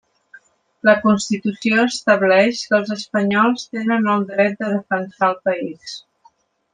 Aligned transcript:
La 0.87 0.93
Constitució 1.03 1.83
estableix 1.89 2.63
que 2.71 2.75
els 2.79 2.93
espanyols 2.97 3.67
tenen 3.77 4.09
el 4.15 4.25
dret 4.31 4.57
de 4.65 4.71
defensar 4.73 5.29
el 5.33 5.37
país. 5.51 5.95